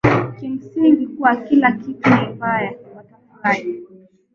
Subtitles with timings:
[0.39, 3.77] kimsingi kuwa kila kitu ni mbaya watafurahi